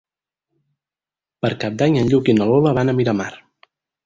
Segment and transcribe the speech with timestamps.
[1.47, 3.31] Per Cap d'Any en Lluc i na Lola van a Miramar.